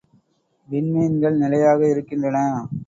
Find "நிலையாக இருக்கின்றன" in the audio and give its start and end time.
1.37-2.37